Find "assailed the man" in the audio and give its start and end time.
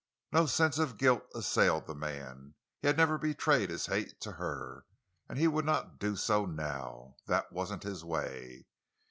1.35-2.55